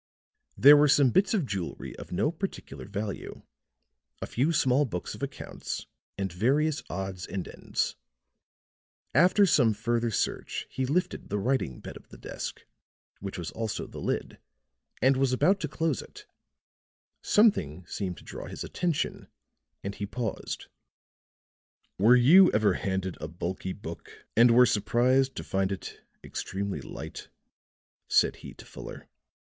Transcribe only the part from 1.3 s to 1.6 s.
of